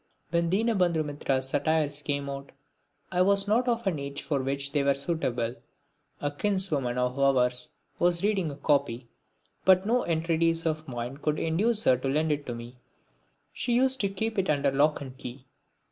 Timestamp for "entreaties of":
10.03-10.87